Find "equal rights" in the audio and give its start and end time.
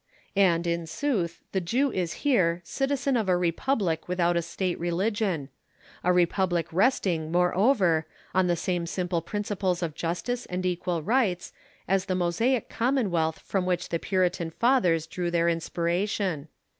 10.65-11.53